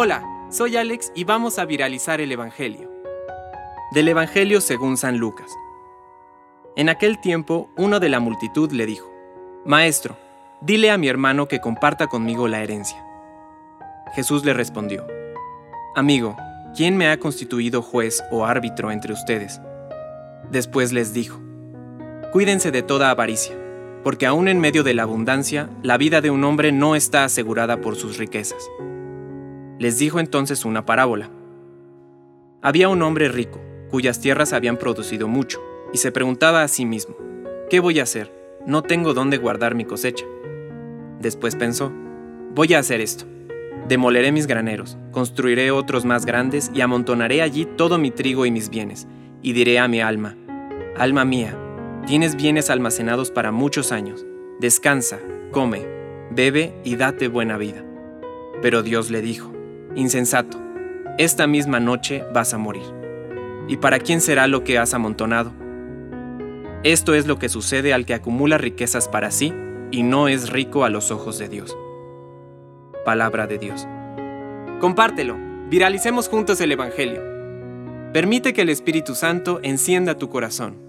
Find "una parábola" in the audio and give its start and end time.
30.64-31.30